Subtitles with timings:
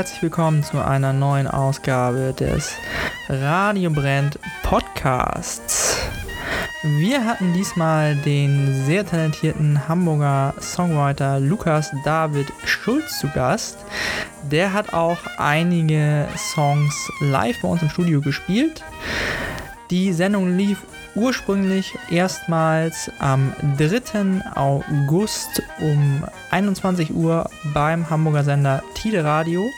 [0.00, 2.72] Herzlich willkommen zu einer neuen Ausgabe des
[3.28, 5.98] Radio Brennt Podcasts.
[6.82, 13.76] Wir hatten diesmal den sehr talentierten Hamburger Songwriter Lukas David Schulz zu Gast.
[14.50, 18.82] Der hat auch einige Songs live bei uns im Studio gespielt.
[19.90, 20.78] Die Sendung lief
[21.14, 24.50] ursprünglich erstmals am 3.
[24.54, 29.68] August um 21 Uhr beim Hamburger Sender Tide Radio.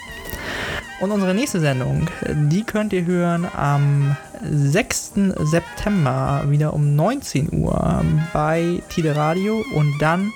[1.01, 4.17] Und unsere nächste Sendung, die könnt ihr hören am
[4.49, 5.15] 6.
[5.41, 10.31] September wieder um 19 Uhr bei Tide Radio und dann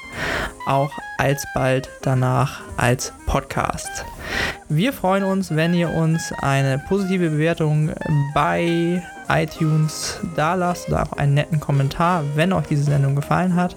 [0.66, 4.04] auch alsbald danach als Podcast.
[4.68, 7.92] Wir freuen uns, wenn ihr uns eine positive Bewertung
[8.34, 13.76] bei iTunes da lasst oder auch einen netten Kommentar, wenn euch diese Sendung gefallen hat.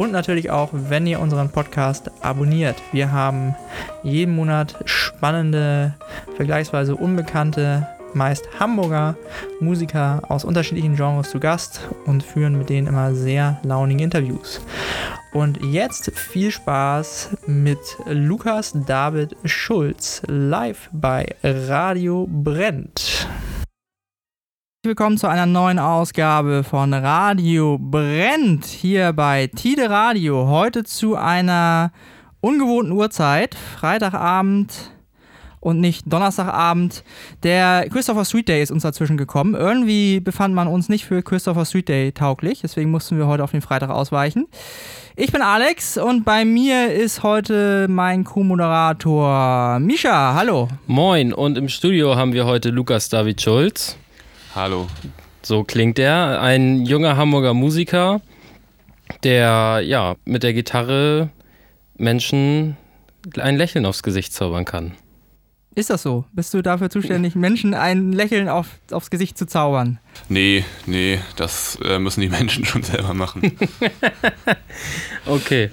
[0.00, 2.76] Und natürlich auch, wenn ihr unseren Podcast abonniert.
[2.90, 3.54] Wir haben
[4.02, 5.92] jeden Monat spannende,
[6.36, 9.14] vergleichsweise unbekannte, meist Hamburger
[9.60, 14.62] Musiker aus unterschiedlichen Genres zu Gast und führen mit denen immer sehr launige Interviews.
[15.34, 23.28] Und jetzt viel Spaß mit Lukas David Schulz live bei Radio Brennt.
[24.82, 30.48] Willkommen zu einer neuen Ausgabe von Radio Brennt hier bei Tide Radio.
[30.48, 31.92] Heute zu einer
[32.40, 34.72] ungewohnten Uhrzeit, Freitagabend
[35.60, 37.04] und nicht Donnerstagabend.
[37.42, 39.54] Der Christopher Street Day ist uns dazwischen gekommen.
[39.54, 43.50] Irgendwie befand man uns nicht für Christopher Street Day tauglich, deswegen mussten wir heute auf
[43.50, 44.46] den Freitag ausweichen.
[45.14, 50.32] Ich bin Alex und bei mir ist heute mein Co-Moderator Misha.
[50.34, 50.68] Hallo.
[50.86, 53.98] Moin und im Studio haben wir heute Lukas David Schulz.
[54.54, 54.88] Hallo.
[55.42, 56.40] So klingt er.
[56.40, 58.20] Ein junger Hamburger Musiker,
[59.22, 61.30] der ja mit der Gitarre
[61.96, 62.76] Menschen
[63.38, 64.92] ein Lächeln aufs Gesicht zaubern kann.
[65.76, 66.24] Ist das so?
[66.32, 70.00] Bist du dafür zuständig, Menschen ein Lächeln auf, aufs Gesicht zu zaubern?
[70.28, 73.56] Nee, nee, das äh, müssen die Menschen schon selber machen.
[75.26, 75.70] okay.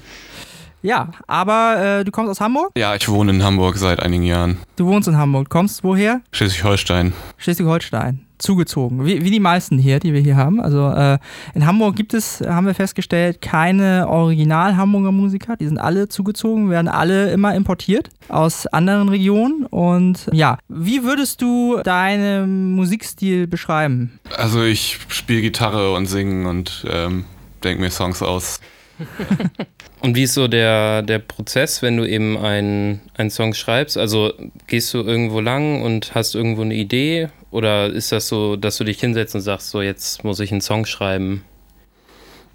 [0.83, 2.71] Ja, aber äh, du kommst aus Hamburg?
[2.77, 4.59] Ja, ich wohne in Hamburg seit einigen Jahren.
[4.75, 5.49] Du wohnst in Hamburg.
[5.49, 6.21] Kommst woher?
[6.31, 7.13] Schleswig-Holstein.
[7.37, 8.26] Schleswig-Holstein.
[8.37, 9.05] Zugezogen.
[9.05, 10.61] Wie, wie, die meisten hier, die wir hier haben.
[10.61, 11.17] Also äh,
[11.53, 15.55] in Hamburg gibt es, haben wir festgestellt, keine Original-Hamburger Musiker.
[15.57, 19.65] Die sind alle zugezogen, werden alle immer importiert aus anderen Regionen.
[19.65, 24.19] Und ja, wie würdest du deinen Musikstil beschreiben?
[24.35, 27.25] Also ich spiele Gitarre und singe und ähm,
[27.63, 28.59] denke mir Songs aus.
[29.99, 33.97] Und wie ist so der, der Prozess, wenn du eben einen, einen Song schreibst?
[33.97, 34.33] Also
[34.67, 37.29] gehst du irgendwo lang und hast irgendwo eine Idee?
[37.51, 40.61] Oder ist das so, dass du dich hinsetzt und sagst, so jetzt muss ich einen
[40.61, 41.43] Song schreiben?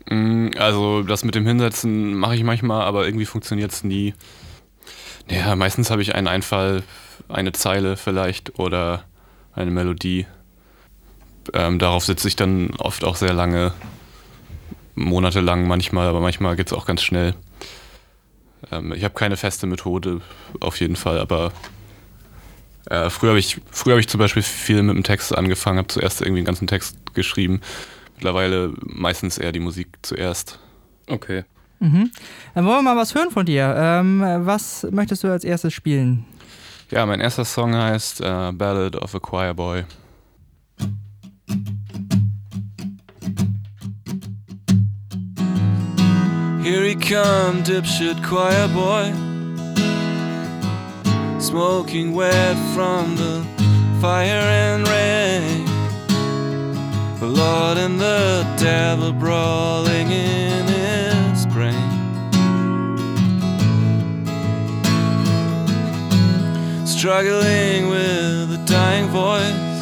[0.08, 4.14] Mm, also das mit dem Hinsetzen mache ich manchmal, aber irgendwie funktioniert es nie.
[5.30, 6.82] Ja, meistens habe ich einen Einfall,
[7.28, 9.04] eine Zeile vielleicht oder
[9.54, 10.26] eine Melodie.
[11.54, 13.72] Ähm, darauf sitze ich dann oft auch sehr lange
[14.94, 17.34] monatelang manchmal, aber manchmal geht es auch ganz schnell.
[18.70, 20.20] Ähm, ich habe keine feste Methode
[20.60, 21.52] auf jeden Fall, aber
[22.86, 26.20] äh, früher habe ich, hab ich zum Beispiel viel mit dem Text angefangen, habe zuerst
[26.20, 27.60] irgendwie einen ganzen Text geschrieben.
[28.14, 30.58] Mittlerweile meistens eher die Musik zuerst.
[31.08, 31.44] Okay.
[31.80, 32.10] Mhm.
[32.54, 33.74] Dann wollen wir mal was hören von dir.
[33.76, 36.24] Ähm, was möchtest du als erstes spielen?
[36.90, 39.84] Ja, mein erster Song heißt uh, Ballad of a Choir Boy.
[46.62, 49.31] Here he come, dipshit choir boy.
[51.42, 53.44] Smoking wet from the
[54.00, 55.66] fire and rain.
[57.18, 61.74] The Lord and the devil brawling in his brain.
[66.86, 69.72] Struggling with a dying voice.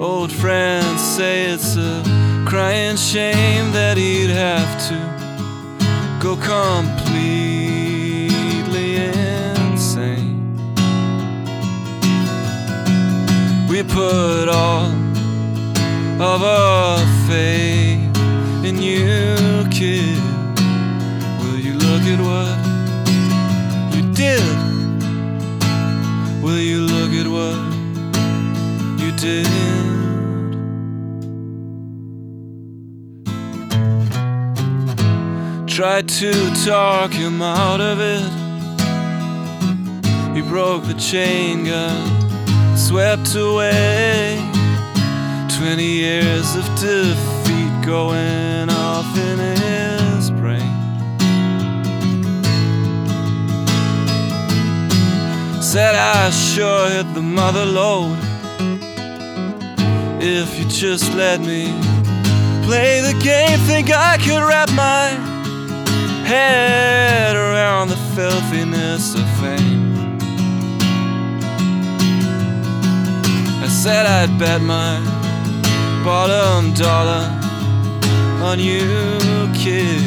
[0.00, 2.02] Old friends say it's a
[2.46, 4.98] crying shame that he'd have to
[6.20, 7.67] go completely
[13.78, 14.90] We put all
[16.20, 16.98] of our
[17.28, 18.00] faith
[18.64, 19.36] in you,
[19.70, 20.18] kid.
[21.38, 22.58] Will you look at what
[23.94, 24.42] you did?
[26.42, 27.58] Will you look at what
[29.00, 29.46] you did?
[35.68, 36.32] tried to
[36.64, 38.28] talk him out of it.
[40.34, 42.17] He broke the chain gun,
[42.88, 44.38] swept away.
[45.58, 50.74] Twenty years of defeat going off in his brain.
[55.60, 58.16] said I sure hit the mother load.
[60.22, 61.64] If you just let me
[62.64, 65.08] play the game, think I could wrap my
[66.24, 69.77] head around the filthiness of fame.
[73.82, 74.98] Said I'd bet my
[76.04, 77.30] bottom dollar
[78.42, 78.82] on you,
[79.54, 80.02] kid.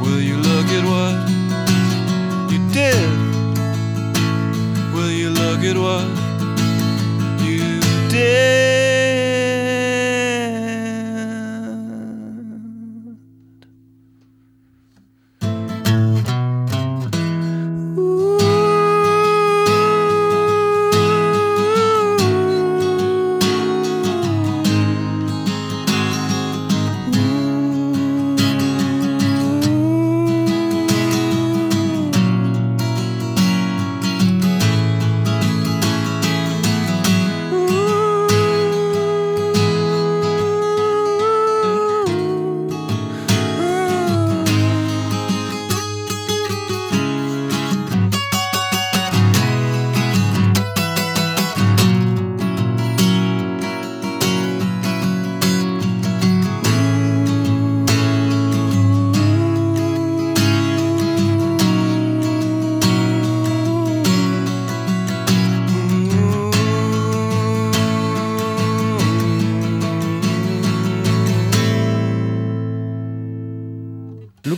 [0.00, 3.10] Will you look at what you did?
[4.94, 6.06] Will you look at what
[7.42, 8.71] you did?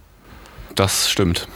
[0.74, 1.48] das stimmt.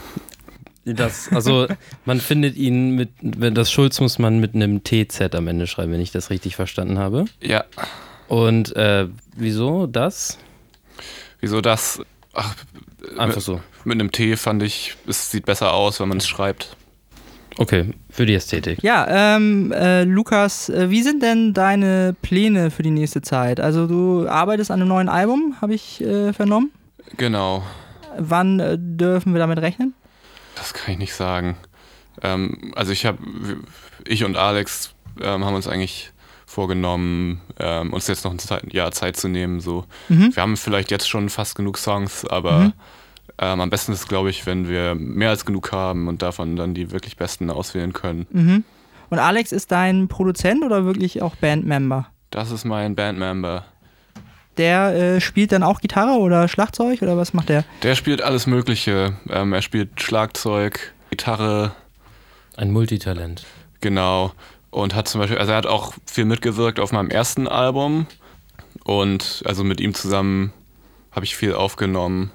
[0.85, 1.67] Das, also
[2.03, 5.93] man findet ihn mit, wenn das Schulz muss man mit einem TZ am Ende schreiben,
[5.93, 7.23] wenn ich das richtig verstanden habe.
[7.41, 7.63] Ja,
[8.27, 9.07] Und äh,
[9.37, 10.37] wieso das?
[11.39, 12.01] wieso das?
[12.33, 12.53] Ach,
[13.17, 13.61] Einfach so.
[13.85, 16.75] mit einem T fand ich, es sieht besser aus, wenn man es schreibt.
[17.57, 18.81] Okay, für die Ästhetik.
[18.81, 23.59] Ja, ähm, äh, Lukas, äh, wie sind denn deine Pläne für die nächste Zeit?
[23.59, 26.71] Also du arbeitest an einem neuen Album, habe ich äh, vernommen.
[27.17, 27.63] Genau.
[28.17, 29.93] Wann äh, dürfen wir damit rechnen?
[30.55, 31.57] Das kann ich nicht sagen.
[32.21, 33.19] Ähm, also ich habe,
[34.05, 36.11] ich und Alex ähm, haben uns eigentlich
[36.45, 39.59] vorgenommen, ähm, uns jetzt noch ein Zeit, Jahr Zeit zu nehmen.
[39.59, 39.85] So.
[40.09, 40.35] Mhm.
[40.35, 42.73] Wir haben vielleicht jetzt schon fast genug Songs, aber
[43.39, 46.73] ähm, am besten ist, glaube ich, wenn wir mehr als genug haben und davon dann
[46.73, 48.27] die wirklich besten auswählen können.
[48.31, 48.63] Mhm.
[49.09, 52.07] Und Alex ist dein Produzent oder wirklich auch Bandmember?
[52.31, 53.65] Das ist mein Bandmember.
[54.57, 57.63] Der äh, spielt dann auch Gitarre oder Schlagzeug oder was macht der?
[57.81, 59.13] Der spielt alles Mögliche.
[59.29, 61.73] Ähm, er spielt Schlagzeug, Gitarre,
[62.55, 63.45] Ein Multitalent.
[63.81, 64.31] Genau.
[64.69, 68.07] Und hat zum Beispiel, also er hat auch viel mitgewirkt auf meinem ersten Album.
[68.83, 70.53] Und also mit ihm zusammen
[71.11, 72.31] habe ich viel aufgenommen.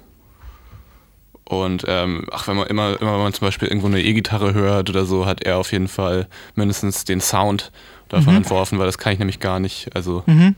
[1.49, 4.89] Und ähm, ach, wenn man immer, immer wenn man zum Beispiel irgendwo eine E-Gitarre hört
[4.89, 7.71] oder so, hat er auf jeden Fall mindestens den Sound
[8.07, 8.37] davon Mhm.
[8.37, 9.95] entworfen, weil das kann ich nämlich gar nicht.
[9.95, 10.55] Also Mhm.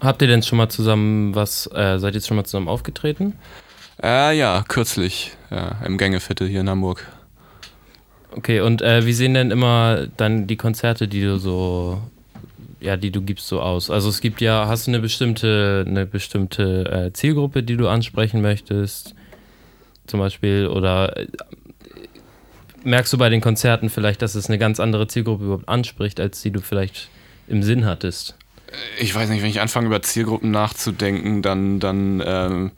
[0.00, 3.34] Habt ihr denn schon mal zusammen was, äh, seid ihr jetzt schon mal zusammen aufgetreten?
[4.02, 7.06] äh, ja, kürzlich ja, im Gängeviertel hier in Hamburg.
[8.36, 12.00] Okay, und äh, wie sehen denn immer dann die Konzerte, die du so,
[12.80, 13.90] ja, die du gibst, so aus?
[13.90, 18.42] Also es gibt ja, hast du eine bestimmte, eine bestimmte äh, Zielgruppe, die du ansprechen
[18.42, 19.14] möchtest,
[20.06, 21.26] zum Beispiel, oder äh,
[22.84, 26.42] merkst du bei den Konzerten vielleicht, dass es eine ganz andere Zielgruppe überhaupt anspricht, als
[26.42, 27.08] die du vielleicht
[27.48, 28.36] im Sinn hattest?
[28.98, 32.70] Ich weiß nicht, wenn ich anfange über Zielgruppen nachzudenken, dann, dann, ähm,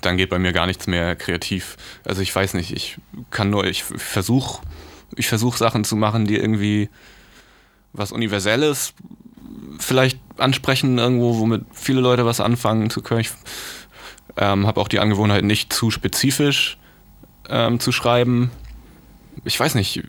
[0.00, 1.76] dann geht bei mir gar nichts mehr kreativ.
[2.04, 2.96] Also ich weiß nicht, ich
[3.30, 4.62] kann nur, ich versuche
[5.16, 6.88] ich versuch Sachen zu machen, die irgendwie
[7.92, 8.94] was Universelles
[9.78, 13.20] vielleicht ansprechen, irgendwo, womit viele Leute was anfangen zu können.
[13.20, 13.30] Ich
[14.36, 16.78] ähm, habe auch die Angewohnheit, nicht zu spezifisch
[17.48, 18.50] ähm, zu schreiben.
[19.44, 20.02] Ich weiß nicht,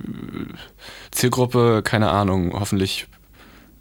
[1.11, 3.07] Zielgruppe, keine Ahnung, hoffentlich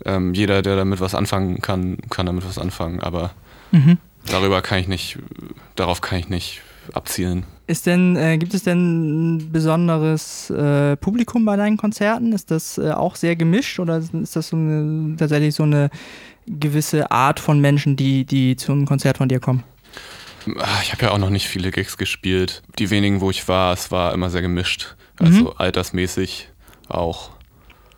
[0.05, 3.33] ähm, jeder, der damit was anfangen kann, kann damit was anfangen, aber
[3.73, 3.99] Mhm.
[4.27, 5.19] darüber kann ich nicht,
[5.77, 6.61] darauf kann ich nicht
[6.93, 7.45] abzielen.
[7.69, 12.33] Ist denn, äh, gibt es denn ein besonderes äh, Publikum bei deinen Konzerten?
[12.33, 15.91] Ist das äh, auch sehr gemischt oder ist das so eine, tatsächlich so eine
[16.47, 19.63] gewisse Art von Menschen, die, die zu einem Konzert von dir kommen?
[20.59, 22.63] Ah, Ich habe ja auch noch nicht viele Gigs gespielt.
[22.79, 24.97] Die wenigen, wo ich war, es war immer sehr gemischt.
[25.19, 26.49] Also altersmäßig
[26.89, 27.31] auch.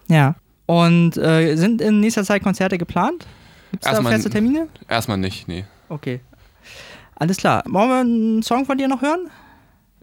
[0.09, 0.35] Ja.
[0.67, 3.27] Und äh, sind in nächster Zeit Konzerte geplant?
[3.71, 4.69] Gibt es da Erstmal- feste Termine?
[4.89, 5.65] Erstmal nicht, nee.
[5.89, 6.21] Okay.
[7.15, 7.63] Alles klar.
[7.67, 9.31] Wollen wir einen Song von dir noch hören?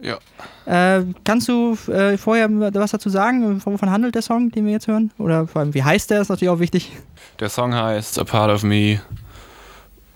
[0.00, 0.18] Ja.
[0.64, 3.60] Äh, kannst du äh, vorher was dazu sagen?
[3.62, 5.10] Wovon handelt der Song, den wir jetzt hören?
[5.18, 6.22] Oder vor allem, wie heißt der?
[6.22, 6.90] Ist natürlich auch wichtig.
[7.38, 9.02] Der Song heißt A Part of Me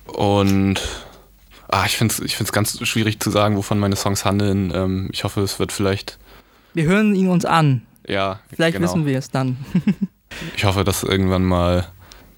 [0.07, 0.81] und
[1.75, 4.73] ah, ich finde es ich find's ganz schwierig zu sagen, wovon meine Songs handeln.
[4.75, 6.19] Ähm, ich hoffe, es wird vielleicht,
[6.73, 7.83] Wir hören ihn uns an.
[8.07, 8.88] ja, Vielleicht genau.
[8.88, 9.57] wissen wir es dann.
[10.57, 11.87] Ich hoffe, dass irgendwann mal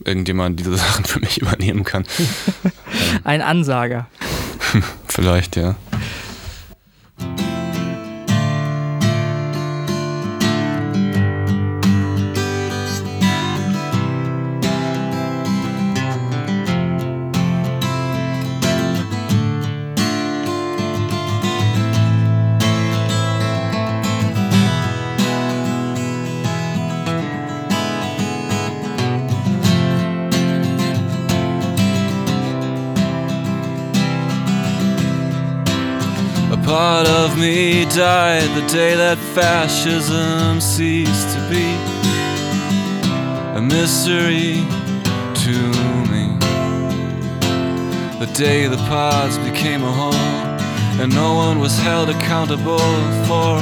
[0.05, 2.05] irgendjemand diese Sachen für mich übernehmen kann.
[3.25, 4.07] Ein Ansager.
[5.09, 5.77] Vielleicht, ja.
[37.37, 41.67] Me died the day that fascism ceased to be
[43.59, 44.65] a mystery
[45.35, 45.57] to
[46.11, 46.27] me.
[48.19, 50.15] The day the pods became a home
[51.01, 52.79] and no one was held accountable
[53.27, 53.59] for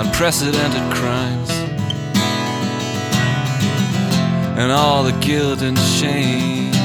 [0.00, 1.50] unprecedented crimes.
[4.58, 6.77] And all the guilt and shame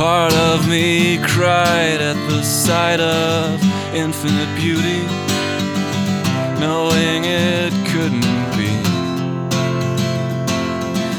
[0.00, 3.62] part of me cried at the sight of
[3.94, 5.02] infinite beauty,
[6.58, 8.72] knowing it couldn't be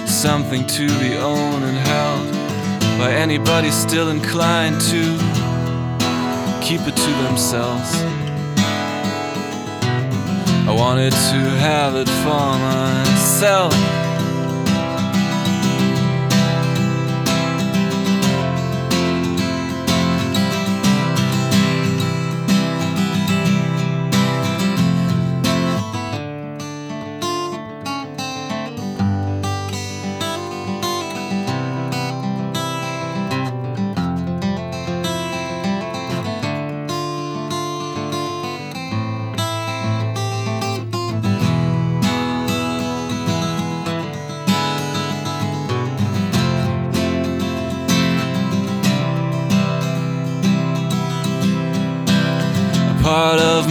[0.08, 2.32] something to be owned and held
[2.98, 5.16] by anybody still inclined to
[6.60, 7.94] keep it to themselves.
[10.68, 14.01] I wanted to have it for myself.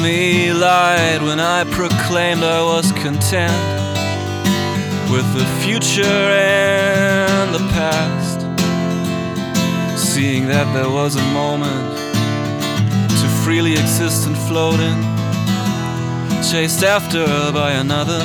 [0.03, 3.53] Me lied when I proclaimed I was content
[5.11, 8.41] with the future and the past.
[9.99, 11.97] Seeing that there was a moment
[13.21, 14.99] to freely exist and float in,
[16.43, 18.23] chased after by another.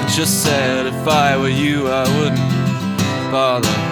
[0.00, 3.87] I just said if I were you, I wouldn't bother.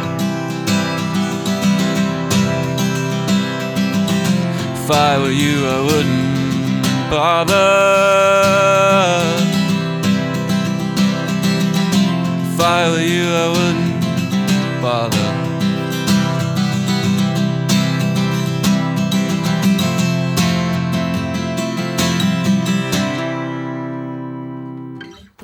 [4.88, 7.54] If I were you, I wouldn't bother.
[12.54, 13.96] If I were you, I wouldn't
[14.80, 15.30] father.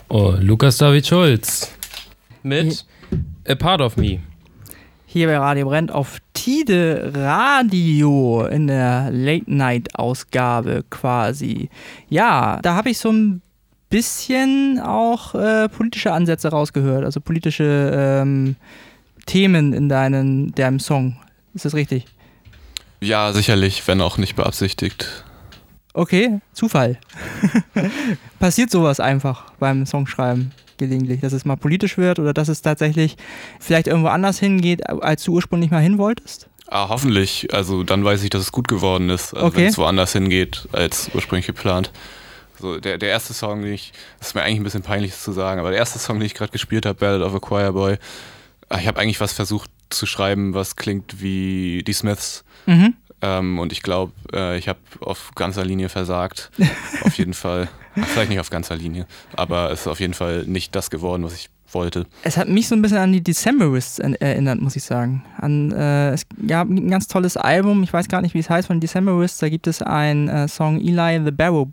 [0.09, 1.73] Oh, Lukas David Schulz.
[2.45, 2.85] Mit
[3.49, 4.21] A Part of Me.
[5.07, 11.69] Hier bei Radio Brennt auf Tide Radio in der Late-Night-Ausgabe quasi.
[12.09, 13.43] Ja, da habe ich so ein
[13.91, 18.57] bisschen auch äh, politische Ansätze rausgehört, also politische ähm,
[19.25, 21.17] Themen in deinen, deinem Song.
[21.55, 22.07] Ist das richtig?
[23.01, 25.25] Ja, sicherlich, wenn auch nicht beabsichtigt.
[25.95, 26.99] Okay, Zufall.
[28.41, 30.51] Passiert sowas einfach beim Songschreiben
[30.83, 33.17] gelegentlich, dass es mal politisch wird oder dass es tatsächlich
[33.61, 36.49] vielleicht irgendwo anders hingeht, als du ursprünglich mal hin wolltest?
[36.69, 37.53] Ah, hoffentlich.
[37.53, 39.57] Also dann weiß ich, dass es gut geworden ist, also Okay.
[39.59, 41.93] wenn es woanders hingeht als ursprünglich geplant.
[42.61, 45.33] So, der, der erste Song, den ich, das ist mir eigentlich ein bisschen peinlich zu
[45.33, 47.97] sagen, aber der erste Song, den ich gerade gespielt habe, Ballad of a Choir Boy,
[48.69, 52.45] ah, ich habe eigentlich was versucht zu schreiben, was klingt wie die Smiths.
[52.67, 52.95] Mhm.
[53.23, 56.51] Ähm, und ich glaube, äh, ich habe auf ganzer Linie versagt.
[57.05, 57.69] auf jeden Fall.
[58.01, 61.23] Ach, Vielleicht nicht auf ganzer Linie, aber es ist auf jeden Fall nicht das geworden,
[61.25, 62.07] was ich wollte.
[62.23, 65.25] Es hat mich so ein bisschen an die Decemberists erinnert, muss ich sagen.
[65.39, 68.67] An, äh, es gab ein ganz tolles Album, ich weiß gar nicht, wie es heißt,
[68.69, 69.39] von Decemberists.
[69.39, 71.67] Da gibt es einen äh, Song Eli the Barrel,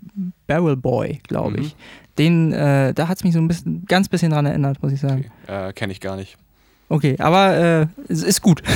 [0.48, 1.64] Barrel Boy, glaube Mhm.
[1.66, 1.76] ich.
[2.18, 5.00] Den, äh, da hat es mich so ein bisschen, ganz bisschen dran erinnert, muss ich
[5.00, 5.26] sagen.
[5.48, 6.38] Äh, Kenne ich gar nicht.
[6.92, 8.64] Okay, aber äh, ist gut.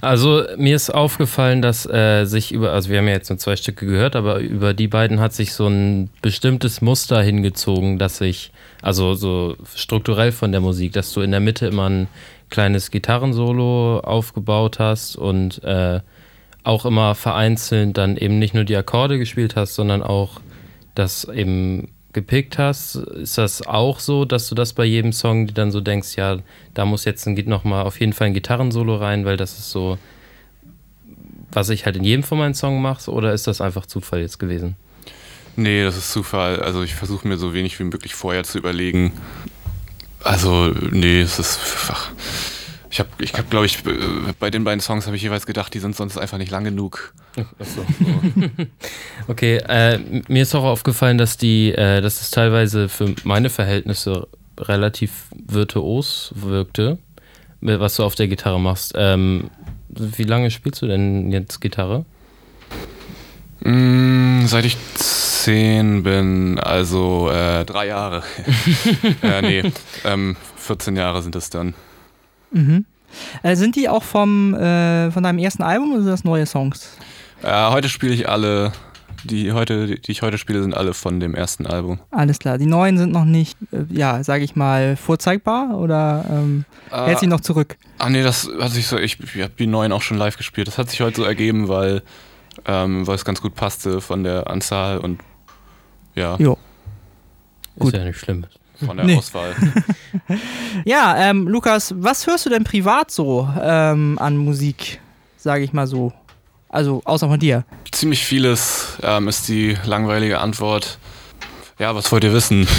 [0.00, 3.56] Also mir ist aufgefallen, dass äh, sich über, also wir haben ja jetzt nur zwei
[3.56, 8.52] Stücke gehört, aber über die beiden hat sich so ein bestimmtes Muster hingezogen, dass sich,
[8.80, 12.08] also so strukturell von der Musik, dass du in der Mitte immer ein
[12.48, 15.98] kleines Gitarrensolo aufgebaut hast und äh,
[16.62, 20.40] auch immer vereinzelt dann eben nicht nur die Akkorde gespielt hast, sondern auch
[20.94, 22.96] das eben gepickt hast.
[22.96, 26.38] Ist das auch so, dass du das bei jedem Song dir dann so denkst, ja,
[26.74, 29.70] da muss jetzt ein, noch mal auf jeden Fall ein Gitarrensolo rein, weil das ist
[29.70, 29.98] so,
[31.52, 34.38] was ich halt in jedem von meinen Songs mache, oder ist das einfach Zufall jetzt
[34.38, 34.76] gewesen?
[35.56, 36.60] Nee, das ist Zufall.
[36.60, 39.12] Also ich versuche mir so wenig wie möglich vorher zu überlegen.
[40.22, 41.58] Also, nee, es ist.
[41.88, 42.12] Ach,
[42.90, 45.74] ich habe, ich hab, glaube ich, äh, bei den beiden Songs habe ich jeweils gedacht,
[45.74, 47.12] die sind sonst einfach nicht lang genug.
[47.58, 47.84] Achso.
[49.28, 49.98] okay, äh,
[50.28, 56.32] mir ist auch aufgefallen, dass die, äh, dass es teilweise für meine Verhältnisse relativ virtuos
[56.34, 56.98] wirkte,
[57.60, 58.94] was du auf der Gitarre machst.
[58.96, 59.50] Ähm,
[59.88, 62.04] wie lange spielst du denn jetzt Gitarre?
[63.60, 68.22] Mm, seit ich zehn bin, also äh, drei Jahre.
[69.22, 69.72] äh, nee,
[70.04, 71.74] ähm, 14 Jahre sind es dann.
[72.50, 72.84] Mhm.
[73.42, 76.96] Äh, sind die auch vom, äh, von deinem ersten Album oder sind das neue Songs?
[77.42, 78.72] Äh, heute spiele ich alle,
[79.24, 82.00] die, heute, die ich heute spiele, sind alle von dem ersten Album.
[82.10, 82.58] Alles klar.
[82.58, 87.28] Die neuen sind noch nicht, äh, ja, sage ich mal, vorzeigbar oder ähm, hält sich
[87.28, 87.76] noch zurück?
[87.98, 90.68] Ah nee, das hat sich so, ich, ich habe die neuen auch schon live gespielt.
[90.68, 92.02] Das hat sich heute so ergeben, weil,
[92.66, 95.20] ähm, weil es ganz gut passte von der Anzahl und
[96.14, 96.58] ja, Jo.
[97.76, 97.94] Ist Gut.
[97.94, 98.44] ja nicht schlimm.
[98.84, 99.16] Von der Nee.
[99.16, 99.54] Auswahl.
[100.84, 105.00] Ja, ähm, Lukas, was hörst du denn privat so ähm, an Musik,
[105.36, 106.12] sage ich mal so?
[106.68, 107.64] Also außer von dir.
[107.90, 110.98] Ziemlich vieles ähm, ist die langweilige Antwort.
[111.78, 112.66] Ja, was wollt ihr wissen?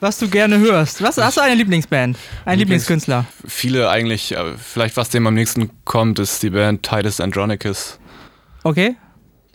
[0.00, 1.02] Was du gerne hörst.
[1.02, 2.16] Was, hast du eine Lieblingsband?
[2.44, 3.24] Ein Lieblings- Lieblingskünstler?
[3.48, 7.98] Viele eigentlich, äh, vielleicht was dem am nächsten kommt, ist die Band Titus Andronicus.
[8.62, 8.94] Okay.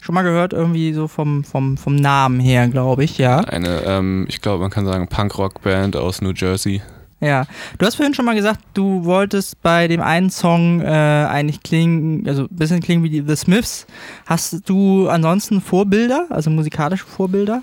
[0.03, 3.37] Schon mal gehört, irgendwie so vom, vom, vom Namen her, glaube ich, ja.
[3.39, 6.81] Eine, ähm, ich glaube, man kann sagen, Punkrock-Band aus New Jersey.
[7.21, 7.45] Ja.
[7.77, 12.27] Du hast vorhin schon mal gesagt, du wolltest bei dem einen Song äh, eigentlich klingen,
[12.27, 13.87] also ein bisschen klingen wie die The Smiths.
[14.25, 17.61] Hast du ansonsten Vorbilder, also musikalische Vorbilder?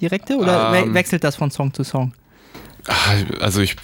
[0.00, 0.36] Direkte?
[0.36, 0.90] Oder Ähm.
[0.90, 2.12] we wechselt das von Song zu Song?
[2.86, 2.92] Ah,
[3.40, 3.74] Also ich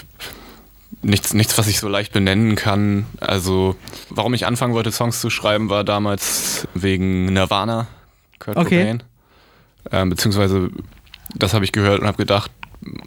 [1.03, 3.07] nichts, nichts, was ich so leicht benennen kann.
[3.21, 3.77] Also
[4.11, 7.87] warum ich anfangen wollte, Songs zu schreiben, war damals wegen Nirvana,
[8.39, 8.81] Kurt Okay.
[8.81, 9.03] Cobain.
[9.91, 10.71] Ähm, beziehungsweise
[11.35, 12.51] das habe ich gehört und habe gedacht,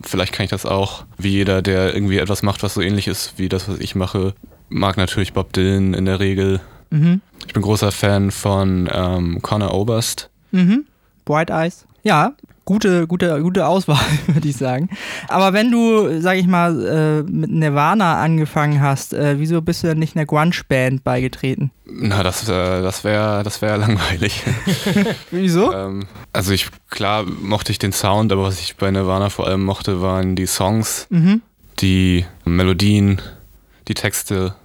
[0.04, 1.06] vielleicht kann ich das auch.
[1.18, 4.34] Wie jeder, der irgendwie etwas macht, was so ähnlich ist wie das, was ich mache,
[4.70, 6.60] mag natürlich Bob Dylan in der Regel.
[6.90, 7.22] Mhm.
[7.48, 10.30] Ich bin großer Fan von ähm, Conor Oberst.
[10.52, 10.86] Mhm.
[11.26, 11.86] Bright Eyes.
[12.04, 12.34] Ja,
[12.66, 14.90] gute, gute, gute Auswahl, würde ich sagen.
[15.28, 19.88] Aber wenn du, sag ich mal, äh, mit Nirvana angefangen hast, äh, wieso bist du
[19.88, 21.72] denn nicht einer Grunge-Band beigetreten?
[21.86, 24.44] Na, das, äh, das wäre das wär langweilig.
[25.32, 25.74] Wieso?
[25.74, 29.64] Ähm, also ich, klar mochte ich den Sound, aber was ich bei Nirvana vor allem
[29.64, 31.42] mochte, waren die Songs, Mhm.
[31.80, 33.22] die Melodien,
[33.88, 34.56] die Texte.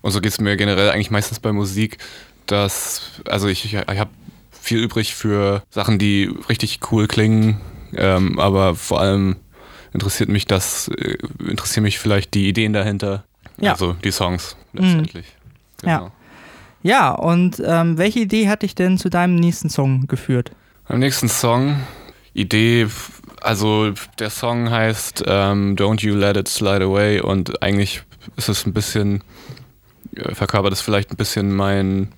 [0.00, 1.98] Und so geht es mir generell eigentlich meistens bei Musik,
[2.46, 4.10] dass, also ich, ich, ich habe
[4.64, 7.60] viel übrig für Sachen, die richtig cool klingen,
[7.94, 9.36] ähm, aber vor allem
[9.92, 13.24] interessiert mich das, äh, interessieren mich vielleicht die Ideen dahinter.
[13.60, 13.72] Ja.
[13.72, 15.26] Also die Songs letztendlich.
[15.82, 15.98] Ja.
[15.98, 16.12] Genau.
[16.82, 20.50] Ja, und ähm, welche Idee hat dich denn zu deinem nächsten Song geführt?
[20.88, 21.80] Beim nächsten Song,
[22.34, 22.88] Idee,
[23.40, 28.02] also der Song heißt ähm, Don't You Let It Slide Away und eigentlich
[28.36, 29.22] ist es ein bisschen,
[30.16, 32.12] äh, verkörpert es vielleicht ein bisschen mein,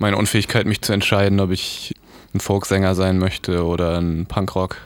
[0.00, 1.94] meine Unfähigkeit, mich zu entscheiden, ob ich
[2.34, 4.80] ein Folksänger sein möchte oder ein Punkrock-Typ.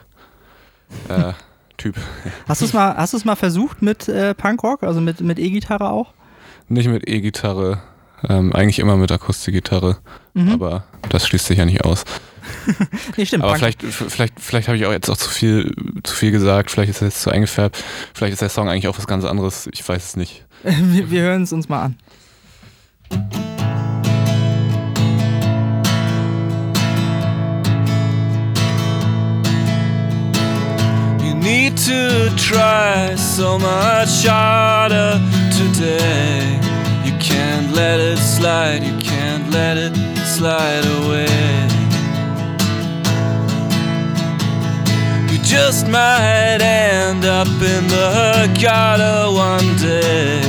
[2.48, 6.12] Hast du es mal, hast mal versucht mit äh, Punkrock, also mit, mit E-Gitarre auch?
[6.68, 7.81] Nicht mit E-Gitarre,
[8.29, 9.98] ähm, eigentlich immer mit Akustikgitarre,
[10.37, 10.50] Mhm.
[10.53, 12.05] aber das schließt sich ja nicht aus.
[13.16, 13.44] Nee, stimmt.
[13.44, 15.72] Aber Punk- vielleicht, vielleicht, vielleicht habe ich auch jetzt auch zu viel,
[16.03, 17.83] zu viel gesagt, vielleicht ist er jetzt zu eingefärbt,
[18.14, 20.44] vielleicht ist der Song eigentlich auch was ganz anderes, ich weiß es nicht.
[20.62, 21.96] wir, wir hören es uns mal an.
[31.44, 35.20] Need to try so much harder
[35.52, 36.59] today.
[37.04, 41.28] You can't let it slide, you can't let it slide away.
[45.30, 50.40] You just might end up in the gutter one day.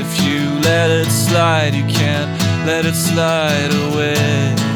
[0.00, 2.30] If you let it slide, you can't
[2.66, 4.71] let it slide away.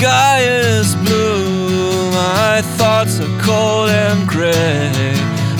[0.00, 5.12] Sky is blue, my thoughts are cold and gray.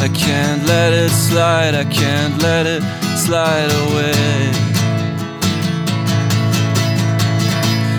[0.07, 2.83] I can't let it slide, I can't let it
[3.19, 4.49] slide away.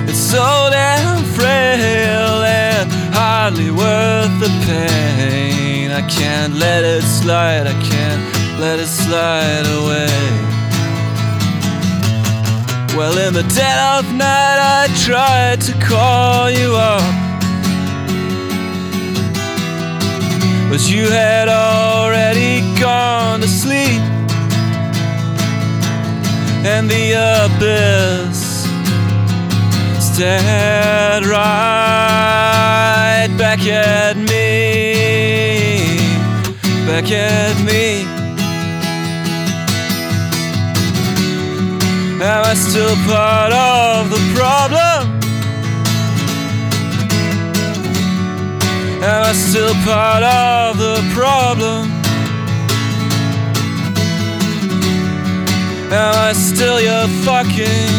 [0.09, 2.33] It's so damn frail
[2.65, 5.91] and hardly worth the pain.
[5.91, 8.23] I can't let it slide, I can't
[8.59, 10.50] let it slide away.
[12.95, 17.01] Well, in the dead of night, I tried to call you up.
[20.69, 24.01] But you had already gone to sleep.
[26.65, 27.13] And the
[27.45, 28.67] abyss
[29.99, 31.81] stared right
[33.37, 35.97] back at me.
[36.85, 37.90] Back at me.
[42.23, 45.19] Am I still part of the problem?
[49.03, 51.89] Am I still part of the problem?
[55.91, 57.89] Am I still your fucking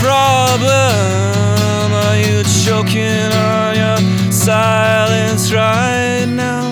[0.00, 0.72] problem?
[2.06, 6.63] Are you choking on your silence right now?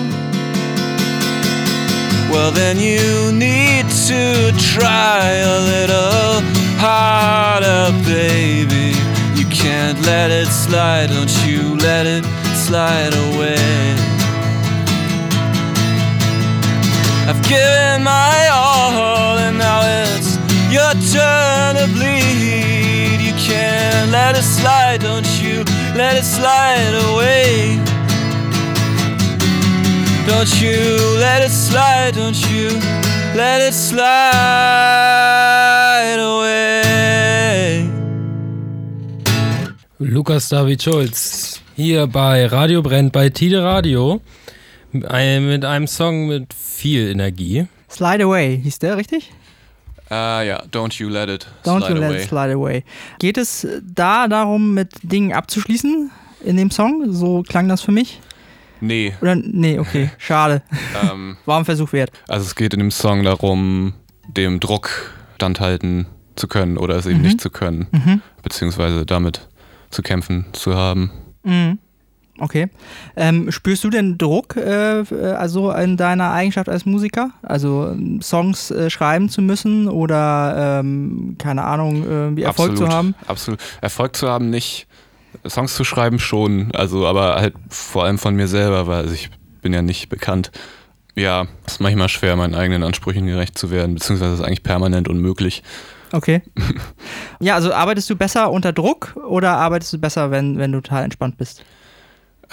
[2.33, 6.41] Well, then you need to try a little
[6.81, 8.97] harder, baby.
[9.39, 13.93] You can't let it slide, don't you let it slide away.
[17.29, 20.35] I've given my all, and now it's
[20.73, 23.21] your turn to bleed.
[23.21, 25.63] You can't let it slide, don't you
[25.95, 27.92] let it slide away.
[30.27, 32.69] Don't you let it slide, don't you
[33.35, 34.03] let it slide
[36.17, 37.89] away.
[39.99, 44.21] Lukas David Schulz hier bei Radio Brennt bei Tide Radio
[44.93, 47.67] mit einem, Song mit viel Energie.
[47.89, 49.31] Slide Away, hieß der richtig?
[50.09, 52.21] Äh, ja, Don't You Let It Don't Slide you let Away.
[52.21, 52.83] it slide away.
[53.19, 56.11] Geht es da darum, mit Dingen abzuschließen
[56.45, 57.11] in dem Song?
[57.13, 58.19] So klang das für mich.
[58.85, 60.61] Nee, Oder nee, okay, schade.
[61.01, 62.11] ähm, War ein Versuch wert.
[62.27, 63.93] also es geht in dem Song darum,
[64.27, 64.89] dem Druck
[65.35, 67.23] standhalten zu können oder es eben Mhm.
[67.25, 68.21] nicht zu können, Mhm.
[68.41, 69.47] beziehungsweise damit
[69.91, 71.11] zu kämpfen zu haben.
[71.43, 71.79] Mhm.
[72.39, 72.69] Okay.
[73.15, 75.03] Ähm, spürst du denn Druck, äh,
[75.37, 77.29] also in deiner Eigenschaft als Musiker?
[77.43, 82.95] Also ähm, Songs äh, schreiben zu müssen oder ähm, keine Ahnung, irgendwie Erfolg absolut, zu
[82.97, 83.15] haben?
[83.27, 83.59] Absolut.
[83.81, 84.87] Erfolg zu haben nicht.
[85.47, 89.29] Songs zu schreiben schon, also aber halt vor allem von mir selber, weil also ich
[89.61, 90.51] bin ja nicht bekannt.
[91.15, 95.07] Ja, es ist manchmal schwer, meinen eigenen Ansprüchen gerecht zu werden, beziehungsweise ist eigentlich permanent
[95.07, 95.63] unmöglich.
[96.11, 96.41] Okay.
[97.39, 101.03] ja, also arbeitest du besser unter Druck oder arbeitest du besser, wenn, wenn du total
[101.03, 101.63] entspannt bist?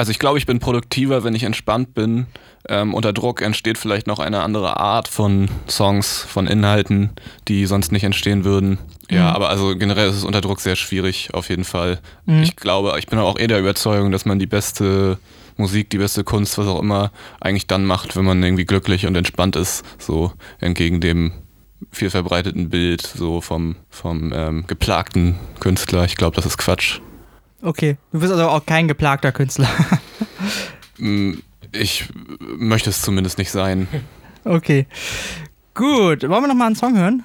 [0.01, 2.27] Also ich glaube, ich bin produktiver, wenn ich entspannt bin.
[2.67, 7.11] Ähm, unter Druck entsteht vielleicht noch eine andere Art von Songs, von Inhalten,
[7.49, 8.79] die sonst nicht entstehen würden.
[9.11, 9.37] Ja, Mhm.
[9.37, 11.99] aber also generell ist es unter Druck sehr schwierig, auf jeden Fall.
[12.25, 12.43] Mhm.
[12.45, 15.19] Ich glaube, ich bin auch eh der Überzeugung, dass man die beste
[15.59, 19.15] Musik, die beste Kunst, was auch immer, eigentlich dann macht, wenn man irgendwie glücklich und
[19.17, 19.85] entspannt ist.
[19.99, 21.33] So entgegen dem
[21.93, 26.07] viel verbreiteten Bild so vom, vom ähm, geplagten Künstler.
[26.07, 27.01] Ich glaube, das ist Quatsch.
[27.63, 29.69] Okay, du bist also auch kein geplagter Künstler.
[30.99, 31.39] Mm,
[31.73, 32.05] Ich
[32.41, 33.89] möchte es zumindest nicht sein.
[34.45, 34.87] okay.
[35.73, 37.23] Gut, wollen wir nochmal einen Song hören?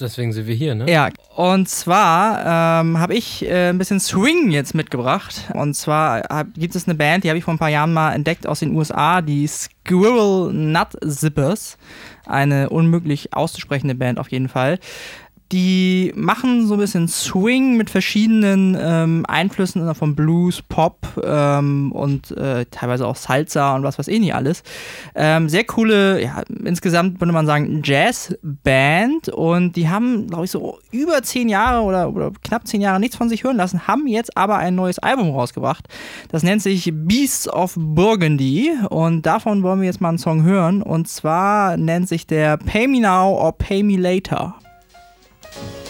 [0.00, 0.90] Deswegen sind wir hier, ne?
[0.90, 5.44] Ja, und zwar ähm, habe ich äh, ein bisschen Swing jetzt mitgebracht.
[5.52, 8.12] Und zwar hab, gibt es eine Band, die habe ich vor ein paar Jahren mal
[8.14, 11.76] entdeckt aus den USA, die Squirrel Nut Zippers.
[12.24, 14.78] Eine unmöglich auszusprechende Band auf jeden Fall.
[15.52, 22.30] Die machen so ein bisschen Swing mit verschiedenen ähm, Einflüssen von Blues, Pop ähm, und
[22.38, 24.62] äh, teilweise auch Salsa und was weiß ich nicht alles.
[25.14, 30.78] Ähm, sehr coole, ja, insgesamt würde man sagen, Jazzband und die haben, glaube ich, so
[30.90, 34.34] über zehn Jahre oder, oder knapp zehn Jahre nichts von sich hören lassen, haben jetzt
[34.38, 35.86] aber ein neues Album rausgebracht.
[36.30, 40.80] Das nennt sich Beasts of Burgundy und davon wollen wir jetzt mal einen Song hören
[40.82, 44.54] und zwar nennt sich der Pay Me Now or Pay Me Later.
[45.54, 45.81] Thank you.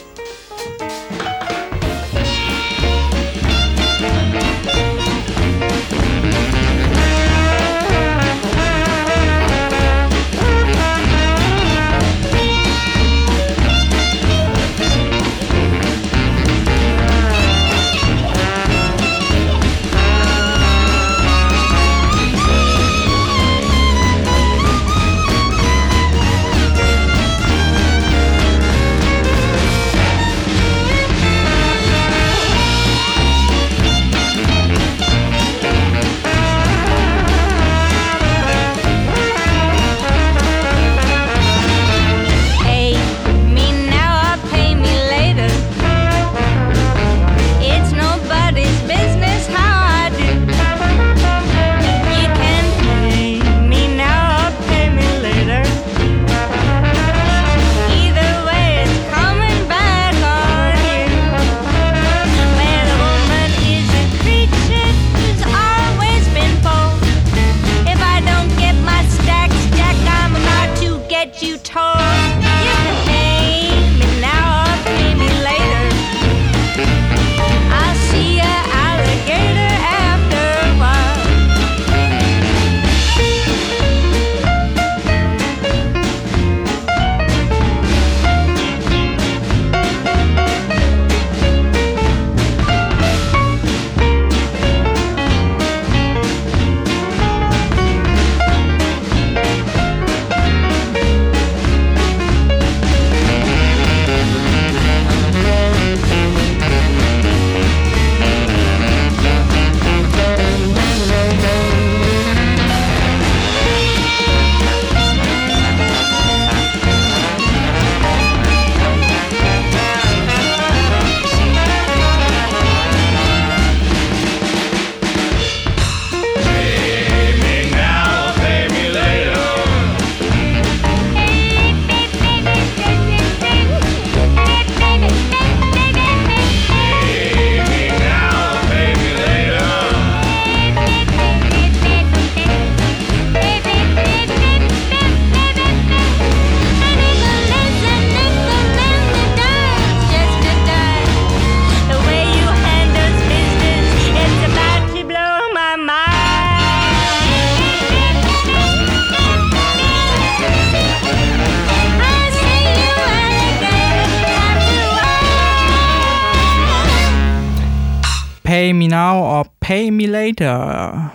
[169.62, 171.12] Pay Me Later.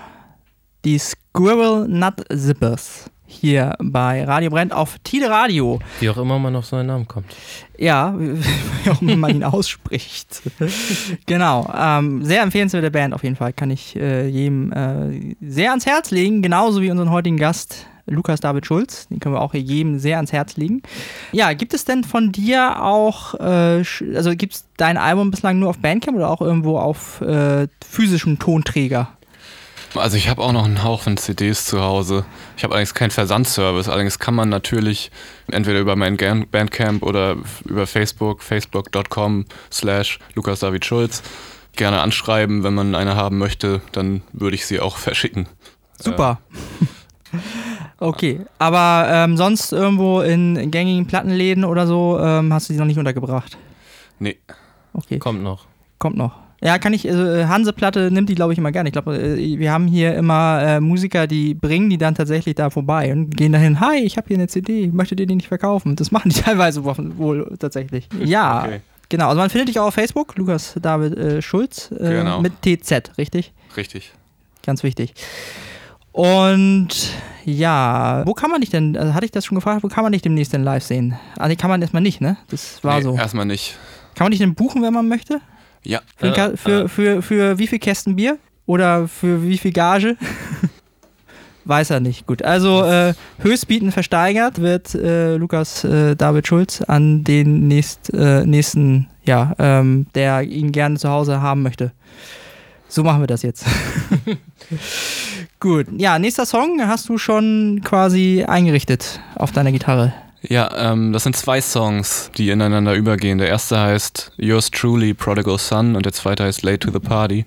[0.86, 3.12] Die Squirrel Nut Zippers.
[3.25, 5.79] Hier bei Radio Brennt auf Tide Radio.
[5.99, 7.25] Wie auch immer man auf so einen Namen kommt.
[7.77, 10.43] Ja, wie auch immer man ihn ausspricht.
[11.25, 11.69] genau.
[11.77, 13.51] Ähm, sehr empfehlenswerte Band auf jeden Fall.
[13.51, 16.41] Kann ich äh, jedem äh, sehr ans Herz legen.
[16.41, 19.08] Genauso wie unseren heutigen Gast Lukas David Schulz.
[19.08, 20.82] Den können wir auch jedem sehr ans Herz legen.
[21.32, 23.84] Ja, gibt es denn von dir auch, äh,
[24.15, 28.39] also gibt es dein Album bislang nur auf Bandcamp oder auch irgendwo auf äh, physischem
[28.39, 29.10] Tonträger?
[29.96, 32.26] Also ich habe auch noch einen Haufen CDs zu Hause.
[32.56, 33.88] Ich habe allerdings keinen Versandservice.
[33.88, 35.12] Allerdings kann man natürlich
[35.50, 41.24] entweder über mein Bandcamp oder über Facebook, facebook.com slash Lukas David Schulz
[41.76, 42.63] gerne anschreiben.
[42.63, 45.48] Wenn man eine haben möchte, dann würde ich sie auch verschicken.
[46.00, 46.39] Super.
[47.99, 52.85] Okay, aber ähm, sonst irgendwo in gängigen Plattenläden oder so ähm, hast du die noch
[52.85, 53.57] nicht untergebracht?
[54.19, 54.37] Nee.
[54.93, 55.65] Okay, Kommt noch.
[55.99, 56.33] kommt noch.
[56.59, 58.89] Ja, kann ich, also, äh, Hanseplatte nimmt die, glaube ich, immer gerne.
[58.89, 62.71] Ich glaube, äh, wir haben hier immer äh, Musiker, die bringen die dann tatsächlich da
[62.71, 65.95] vorbei und gehen dahin, hi, ich habe hier eine CD, möchtet ihr die nicht verkaufen?
[65.95, 68.09] Das machen die teilweise wohl, wohl tatsächlich.
[68.23, 68.81] Ja, Okay.
[69.09, 69.27] genau.
[69.27, 72.41] Also man findet dich auch auf Facebook, Lukas David äh, Schulz, äh, Genau.
[72.41, 73.53] mit TZ, richtig?
[73.75, 74.11] Richtig.
[74.65, 75.13] Ganz wichtig.
[76.17, 77.12] Und
[77.45, 80.12] ja, wo kann man dich denn, also hatte ich das schon gefragt, wo kann man
[80.12, 81.15] dich demnächst denn live sehen?
[81.38, 82.38] Also kann man erstmal nicht, ne?
[82.49, 83.15] Das war nee, so.
[83.15, 83.77] Erstmal nicht.
[84.15, 85.41] Kann man dich denn buchen, wenn man möchte?
[85.84, 86.01] Ja.
[86.15, 86.88] Für, Äh, für, äh.
[86.88, 88.39] für, für wie viel Kästen Bier?
[88.65, 90.17] Oder für wie viel Gage?
[91.65, 92.25] Weiß er nicht.
[92.25, 92.41] Gut.
[92.41, 99.08] Also äh, Höchstbieten versteigert wird äh, Lukas äh, David Schulz an den nächst, äh, nächsten,
[99.23, 101.91] ja, ähm, der ihn gerne zu Hause haben möchte.
[102.89, 103.65] So machen wir das jetzt.
[105.60, 105.88] Gut.
[105.97, 110.13] Ja, nächster Song hast du schon quasi eingerichtet auf deiner Gitarre.
[110.41, 113.38] Ja, ähm, das sind zwei Songs, die ineinander übergehen.
[113.38, 117.45] Der erste heißt Yours Truly, Prodigal Son und der zweite heißt Late to the Party.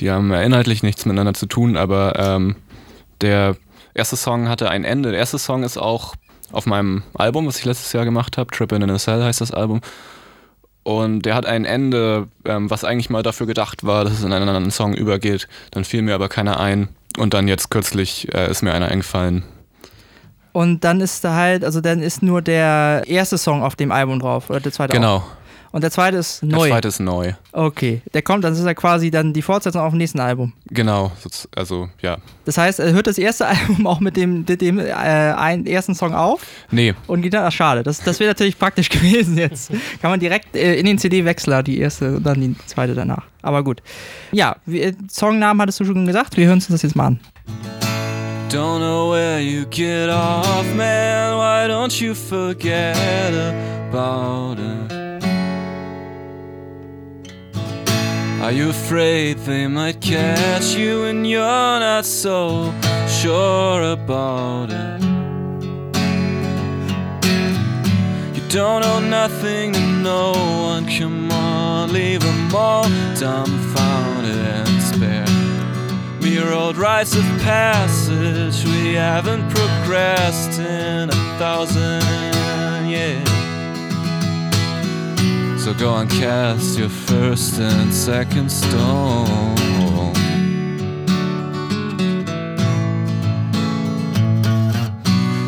[0.00, 2.56] Die haben inhaltlich nichts miteinander zu tun, aber ähm,
[3.20, 3.56] der
[3.94, 5.10] erste Song hatte ein Ende.
[5.10, 6.14] Der erste Song ist auch
[6.52, 8.50] auf meinem Album, was ich letztes Jahr gemacht habe.
[8.50, 9.80] Trippin' in a Cell heißt das Album.
[10.84, 14.32] Und der hat ein Ende, ähm, was eigentlich mal dafür gedacht war, dass es in
[14.32, 15.48] einen anderen Song übergeht.
[15.70, 16.88] Dann fiel mir aber keiner ein.
[17.18, 19.44] Und dann jetzt kürzlich äh, ist mir einer eingefallen.
[20.52, 24.18] Und dann ist da halt, also dann ist nur der erste Song auf dem Album
[24.18, 25.24] drauf, oder der zweite auch.
[25.72, 26.68] Und der zweite ist Der neu.
[26.68, 27.32] zweite ist neu.
[27.52, 30.52] Okay, der kommt, dann ist er quasi dann die Fortsetzung auf dem nächsten Album.
[30.66, 31.10] Genau,
[31.56, 32.18] also ja.
[32.44, 35.94] Das heißt, er hört das erste Album auch mit dem, mit dem äh, ein, ersten
[35.94, 39.70] Song auf Nee, und geht dann, ach schade, das, das wäre natürlich praktisch gewesen jetzt.
[40.02, 43.24] Kann man direkt äh, in den CD-Wechsler die erste und dann die zweite danach.
[43.40, 43.82] Aber gut.
[44.30, 47.20] Ja, wie, äh, Songnamen hattest du schon gesagt, wir hören uns das jetzt mal an.
[48.50, 51.38] Don't know where you get off, man.
[51.38, 52.94] Why don't you forget
[53.90, 54.91] about it?
[58.42, 62.74] Are you afraid they might catch you when you're not so
[63.06, 65.00] sure about it?
[68.34, 72.82] You don't owe nothing to no one, come on, leave them all
[73.14, 75.24] dumbfounded and spare.
[76.20, 83.41] Mere old rites of passage, we haven't progressed in a thousand years.
[85.62, 89.64] So go and cast your first and second stone.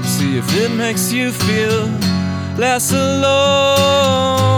[0.05, 1.89] See if it makes you feel
[2.57, 4.54] less alone.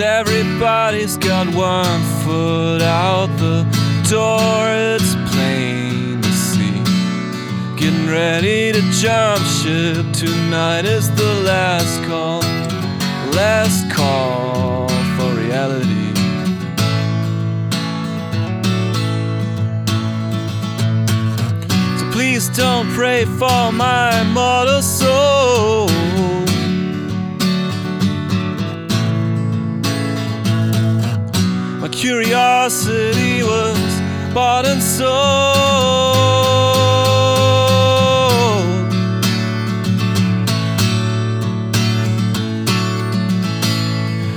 [0.00, 3.64] Everybody's got one foot out the
[4.08, 6.82] door, it's plain to see.
[7.76, 12.40] Getting ready to jump ship tonight is the last call,
[13.34, 16.14] last call for reality.
[21.98, 25.37] So please don't pray for my mortal soul.
[31.98, 34.00] Curiosity was
[34.32, 35.08] bought and sold.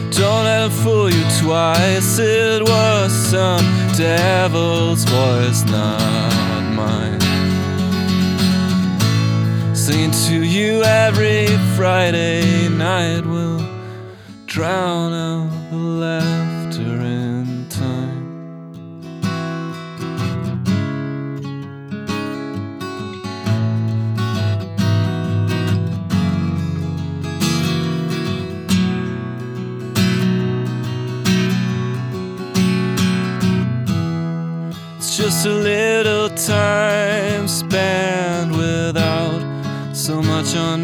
[0.09, 2.17] Don't let him fool you twice.
[2.17, 3.63] It was some
[3.95, 7.21] devil's voice, not mine.
[9.75, 11.45] Singing to you every
[11.75, 13.63] Friday night will
[14.47, 15.40] drown out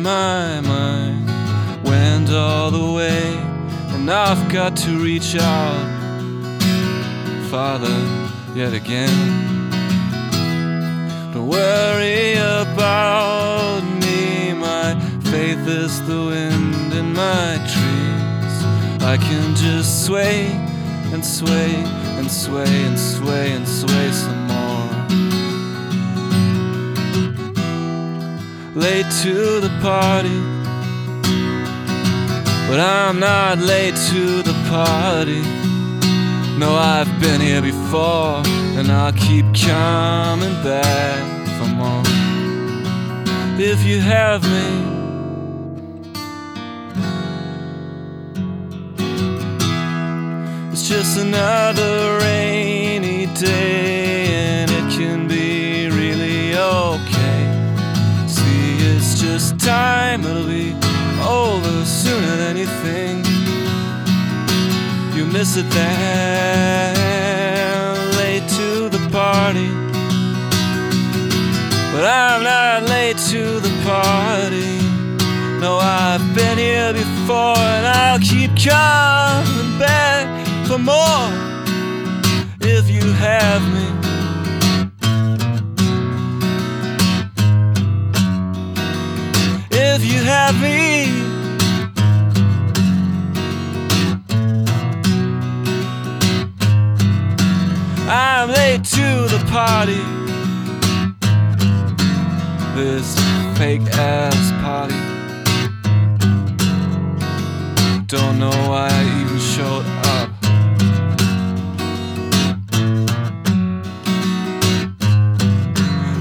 [0.07, 1.27] my mind.
[1.83, 3.23] Went all the way,
[3.93, 5.87] and I've got to reach out,
[7.51, 7.97] Father,
[8.55, 9.19] yet again.
[11.33, 14.89] Don't worry about me, my
[15.31, 18.55] faith is the wind in my trees.
[19.13, 20.51] I can just sway
[21.13, 21.71] and sway
[22.17, 24.36] and sway and sway and sway some more.
[28.77, 30.39] Late to the party.
[32.69, 35.41] But I'm not late to the party.
[36.59, 38.43] No, I've been here before,
[38.77, 41.23] and I'll keep coming back
[41.57, 42.03] for more.
[43.59, 44.97] If you have me.
[50.71, 54.65] It's just another rainy day,
[59.37, 60.73] just time, it'll be
[61.21, 63.23] over sooner than you think.
[65.15, 66.95] You miss it then,
[68.17, 69.69] late to the party.
[71.93, 74.81] But I'm not late to the party.
[75.61, 80.25] No, I've been here before, and I'll keep coming back
[80.67, 81.29] for more
[82.59, 83.86] if you have me.
[89.99, 91.07] If you have me.
[98.07, 100.03] I'm late to the party.
[102.75, 103.15] This
[103.57, 104.93] fake ass party.
[108.05, 110.29] Don't know why I even showed up.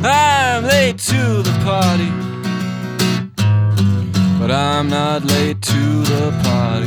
[0.03, 2.26] I'm late to the party.
[4.47, 6.87] But I'm not late to the party.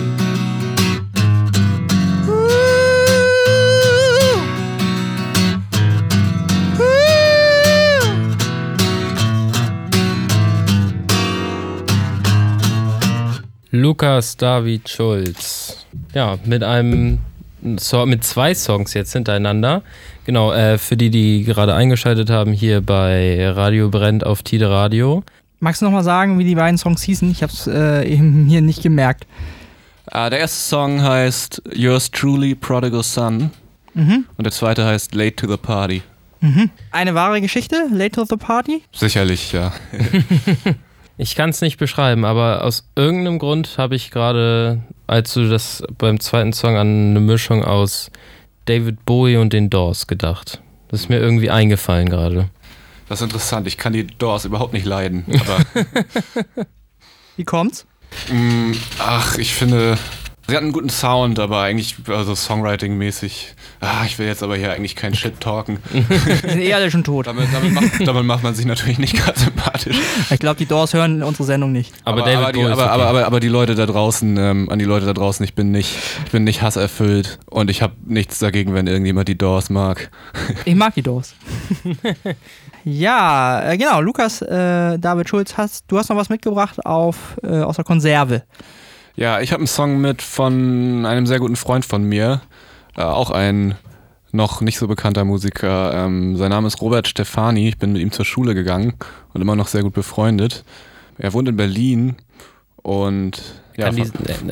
[13.73, 15.85] Lukas David Schulz.
[16.13, 17.19] Ja, mit einem
[17.77, 19.83] so mit zwei Songs jetzt hintereinander.
[20.25, 25.23] Genau, äh, für die, die gerade eingeschaltet haben, hier bei Radio Brennt auf Tide Radio.
[25.59, 27.29] Magst du nochmal sagen, wie die beiden Songs hießen?
[27.31, 29.25] Ich habe es äh, eben hier nicht gemerkt.
[30.11, 33.51] Ah, der erste Song heißt Yours Truly Prodigal Son
[33.95, 34.25] Mhm.
[34.37, 36.03] und der zweite heißt Late to the Party.
[36.41, 36.69] Mhm.
[36.91, 37.87] Eine wahre Geschichte?
[37.91, 38.83] Late to the Party?
[38.93, 39.73] Sicherlich, ja.
[41.21, 45.83] Ich kann es nicht beschreiben, aber aus irgendeinem Grund habe ich gerade, als du das
[45.97, 48.09] beim zweiten Song an eine Mischung aus
[48.65, 50.61] David Bowie und den Doors gedacht.
[50.87, 52.47] Das ist mir irgendwie eingefallen gerade.
[53.09, 53.67] Das ist interessant.
[53.67, 55.25] Ich kann die Doors überhaupt nicht leiden.
[55.41, 55.59] Aber
[57.35, 57.85] Wie kommt's?
[58.31, 59.97] Mm, Ach, ich finde,
[60.49, 63.55] sie hatten einen guten Sound, aber eigentlich, also Songwriting-mäßig.
[63.79, 65.79] Ah, ich will jetzt aber hier eigentlich keinen Shit talken.
[65.93, 67.27] Die sind eh alle schon tot.
[67.27, 69.97] damit, damit, macht, damit macht man sich natürlich nicht gerade sympathisch.
[70.29, 71.93] Ich glaube, die Doors hören unsere Sendung nicht.
[72.03, 72.91] Aber, aber, David aber, die, aber, okay.
[72.91, 75.71] aber, aber, aber die Leute da draußen, ähm, an die Leute da draußen, ich bin
[75.71, 75.95] nicht,
[76.25, 80.09] ich bin nicht hasserfüllt und ich habe nichts dagegen, wenn irgendjemand die Doors mag.
[80.65, 81.35] Ich mag die Doors.
[82.83, 84.01] ja, äh, genau.
[84.01, 88.43] Lukas, äh, David Schulz, hast, du hast noch was mitgebracht auf, äh, aus der Konserve.
[89.15, 92.41] Ja, ich habe einen Song mit von einem sehr guten Freund von mir,
[92.97, 93.75] äh, auch ein
[94.31, 95.93] noch nicht so bekannter Musiker.
[96.05, 97.67] Ähm, sein Name ist Robert Stefani.
[97.67, 98.93] Ich bin mit ihm zur Schule gegangen
[99.33, 100.63] und immer noch sehr gut befreundet.
[101.17, 102.15] Er wohnt in Berlin
[102.77, 103.41] und
[103.75, 104.03] ja, kann die,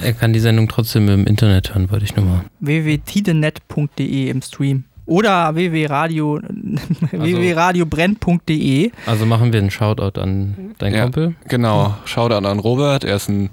[0.01, 2.41] er kann die Sendung trotzdem im Internet hören, wollte ich nur mal.
[2.59, 4.85] www.tidenet.de im Stream.
[5.05, 6.39] Oder www.radio
[7.11, 8.91] www.radiobrennt.de.
[9.05, 11.03] Also machen wir einen Shoutout an deinen Ja.
[11.03, 11.35] Kumpel.
[11.47, 13.03] Genau, Shoutout an Robert.
[13.05, 13.49] Er ist ein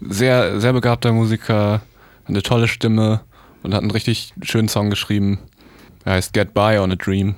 [0.00, 1.82] sehr, sehr begabter Musiker,
[2.26, 3.22] eine tolle Stimme
[3.62, 5.40] und hat einen richtig schönen Song geschrieben.
[6.04, 7.34] Er heißt Get By on a Dream.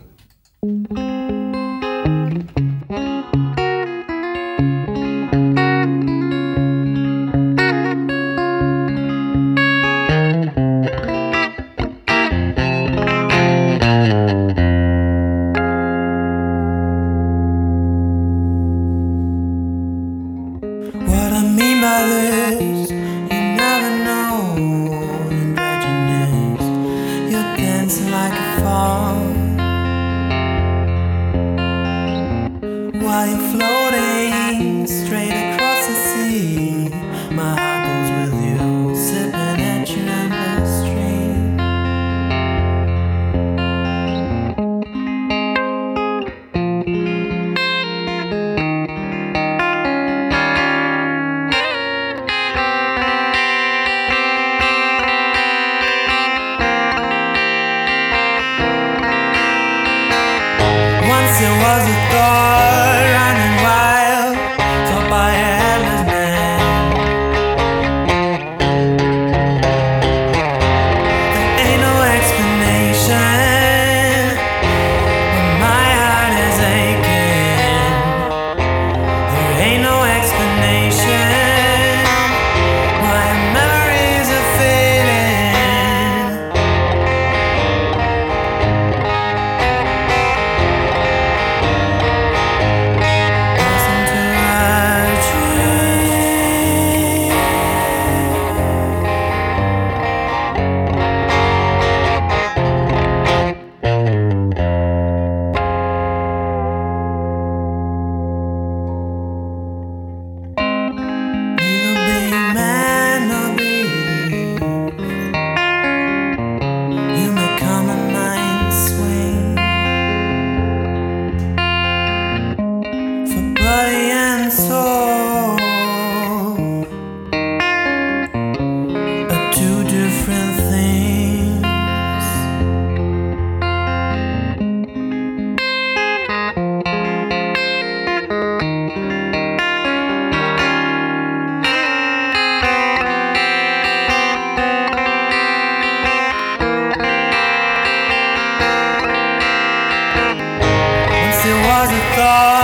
[152.21, 152.60] Was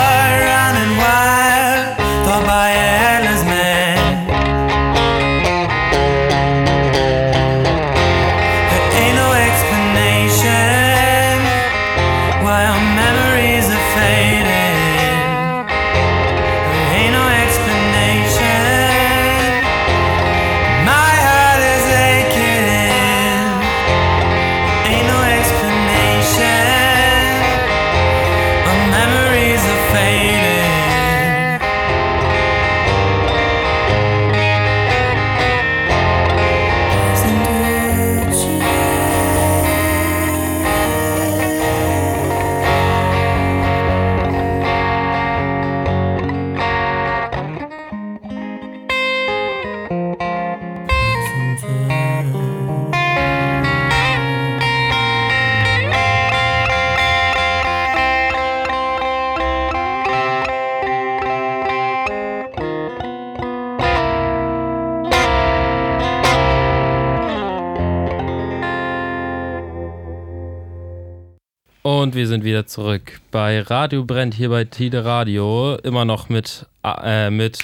[72.66, 75.76] wieder zurück bei Radio Brennt hier bei Tide Radio.
[75.84, 77.60] Immer noch mit, äh, mit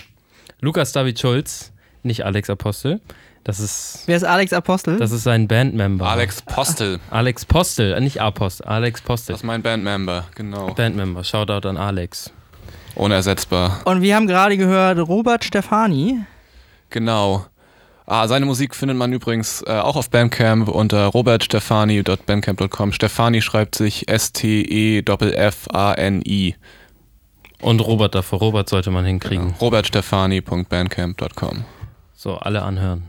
[0.61, 1.73] Lukas David Schulz,
[2.05, 3.01] nicht Alex Apostel.
[3.43, 4.99] Das ist, Wer ist Alex Apostel?
[4.99, 6.09] das ist sein Bandmember.
[6.09, 9.33] Alex Postel, Alex Postel, äh, nicht Apostel, Alex Postel.
[9.33, 10.73] das ist mein Bandmember, genau.
[10.73, 12.33] Bandmember, Shoutout an Alex.
[12.95, 13.81] Unersetzbar.
[13.85, 16.21] Und wir haben gerade gehört Robert Stefani.
[16.91, 17.47] Genau.
[18.07, 22.93] Ah, seine Musik findet man übrigens äh, auch auf Bandcamp unter robertstefani.bandcamp.com.
[22.93, 25.05] Stefani schreibt sich S-T-E-F-F-A-N-I.
[27.61, 29.55] Und Robert davor, Robert sollte man hinkriegen.
[29.61, 31.65] robertstefani.bandcamp.com.
[32.15, 33.05] So, alle anhören.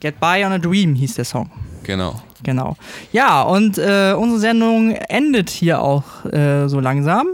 [0.00, 1.50] Get By on a Dream hieß der Song.
[1.82, 2.20] Genau.
[2.42, 2.76] Genau.
[3.12, 7.26] Ja, und äh, unsere Sendung endet hier auch äh, so langsam.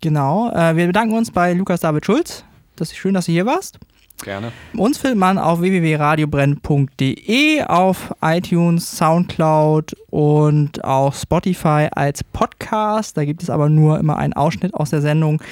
[0.00, 0.52] Genau.
[0.52, 2.44] Äh, wir bedanken uns bei Lukas David Schulz.
[2.76, 3.78] Das ist schön, dass du hier warst.
[4.22, 4.52] Gerne.
[4.76, 13.16] Uns findet man auf www.radiobrenn.de, auf iTunes, Soundcloud und auch Spotify als Podcast.
[13.16, 15.42] Da gibt es aber nur immer einen Ausschnitt aus der Sendung.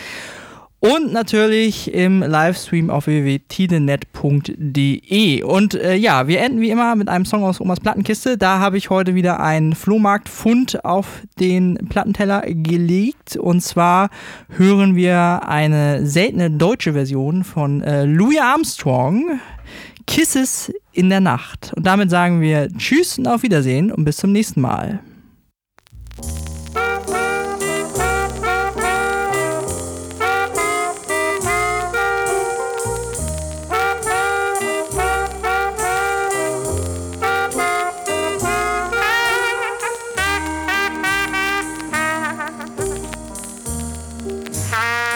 [0.81, 5.43] Und natürlich im Livestream auf www.tidenet.de.
[5.43, 8.39] Und äh, ja, wir enden wie immer mit einem Song aus Omas Plattenkiste.
[8.39, 13.37] Da habe ich heute wieder einen Flohmarktfund auf den Plattenteller gelegt.
[13.37, 14.09] Und zwar
[14.49, 19.39] hören wir eine seltene deutsche Version von äh, Louis Armstrong.
[20.07, 21.75] Kisses in der Nacht.
[21.77, 25.01] Und damit sagen wir Tschüss und auf Wiedersehen und bis zum nächsten Mal.
[44.71, 45.10] Peace.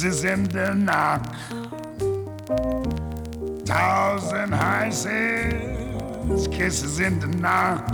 [0.00, 1.26] Kisses in the knock.
[3.66, 7.86] Thousand heises, kisses in the knock.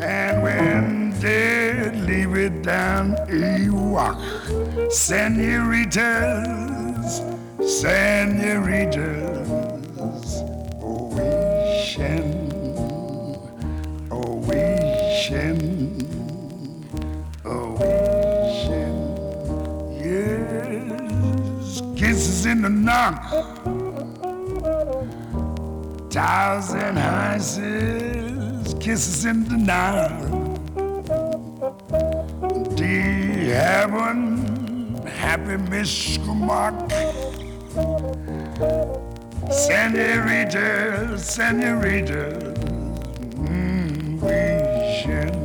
[0.00, 4.14] And when they leave it down Ewok,
[4.92, 6.00] senoritas,
[7.60, 9.17] senoritas,
[28.98, 30.10] kisses in night.
[32.74, 36.74] Dear heaven, happy Miss Mark.
[39.50, 42.24] Senorita, senorita,
[43.38, 45.38] mm, wishing,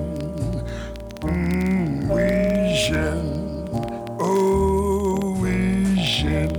[1.21, 3.29] mm, wishing,
[4.19, 6.57] oh, wishing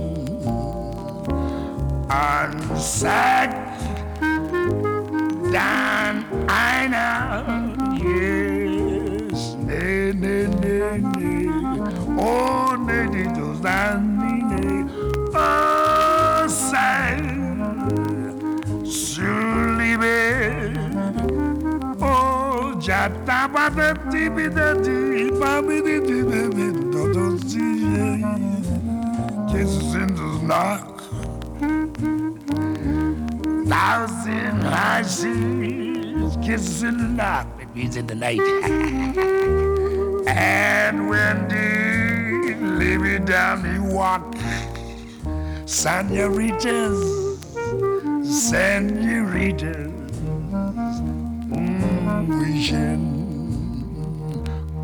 [2.09, 3.51] on sack
[5.51, 6.04] down
[6.47, 11.49] einer, yes, ne, ne, ne, ne,
[12.17, 14.85] oh, ne, ne, those down, ne, ne,
[15.33, 17.17] oh, say,
[18.83, 20.19] Sulibe,
[22.01, 27.67] oh, jata bata tibi da ti, babi di di di di, do do si,
[29.49, 30.93] Jesus in the knock.
[33.67, 35.84] Thousand heises,
[36.45, 38.39] kisses in the night, it means in the night.
[40.27, 44.35] and when they lay me down, they walk.
[45.65, 46.99] Senoritas,
[48.23, 49.91] senoritas,
[51.49, 53.03] mm, wishing,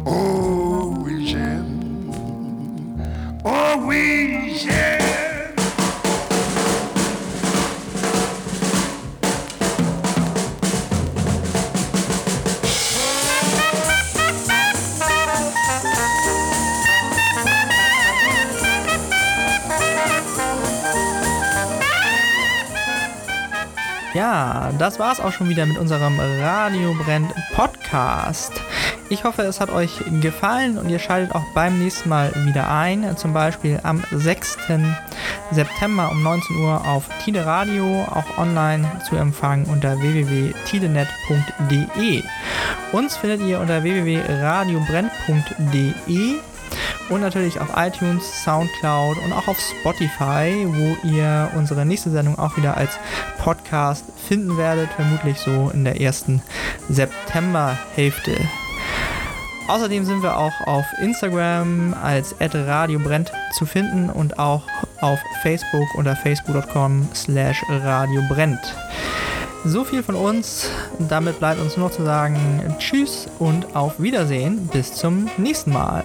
[0.08, 2.12] oh, wishing,
[3.46, 5.01] oh, wishing.
[24.32, 28.54] Ja, das war's auch schon wieder mit unserem Radio Brennt Podcast.
[29.10, 33.18] Ich hoffe, es hat euch gefallen und ihr schaltet auch beim nächsten Mal wieder ein.
[33.18, 34.58] Zum Beispiel am 6.
[35.52, 42.24] September um 19 Uhr auf Tide Radio, auch online zu empfangen unter www.tidenet.de.
[42.94, 46.51] Uns findet ihr unter www.radiobrennt.de
[47.12, 52.58] und natürlich auf iTunes, Soundcloud und auch auf Spotify, wo ihr unsere nächste Sendung auch
[52.58, 52.98] wieder als
[53.38, 56.42] Podcast finden werdet, vermutlich so in der ersten
[56.90, 58.36] Septemberhälfte.
[59.68, 64.64] Außerdem sind wir auch auf Instagram als @radiobrennt zu finden und auch
[65.02, 68.76] auf Facebook unter facebook.com slash radiobrennt.
[69.64, 70.70] So viel von uns.
[70.98, 74.68] Damit bleibt uns nur noch zu sagen Tschüss und auf Wiedersehen.
[74.68, 76.04] Bis zum nächsten Mal.